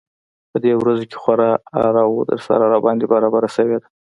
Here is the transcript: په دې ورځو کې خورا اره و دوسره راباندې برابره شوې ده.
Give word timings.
په 0.51 0.57
دې 0.63 0.73
ورځو 0.77 1.03
کې 1.09 1.17
خورا 1.21 1.51
اره 1.85 2.03
و 2.07 2.15
دوسره 2.31 2.63
راباندې 2.73 3.05
برابره 3.13 3.49
شوې 3.55 3.77
ده. 3.81 3.87